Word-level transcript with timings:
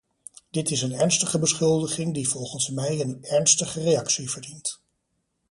Dit 0.49 0.71
is 0.71 0.81
een 0.81 0.93
ernstige 0.93 1.39
beschuldiging, 1.39 2.13
die 2.13 2.27
volgens 2.27 2.69
mij 2.69 2.99
een 3.01 3.23
ernstige 3.23 3.81
reactie 3.81 4.29
verdient. 4.29 4.81